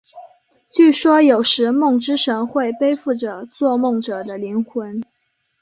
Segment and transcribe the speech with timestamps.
[0.71, 4.99] 据说有时梦之神会背负着做梦者的灵魂。